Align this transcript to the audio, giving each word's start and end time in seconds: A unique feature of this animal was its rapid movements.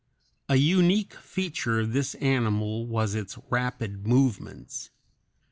A 0.49 0.55
unique 0.55 1.13
feature 1.13 1.79
of 1.79 1.93
this 1.93 2.15
animal 2.15 2.87
was 2.87 3.13
its 3.13 3.37
rapid 3.51 4.07
movements. 4.07 4.89